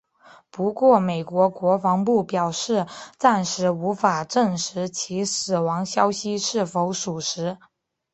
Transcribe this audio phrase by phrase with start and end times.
[0.49, 2.87] 不过美国国防部表示
[3.19, 7.59] 暂时无法证实其死亡消息是否属实。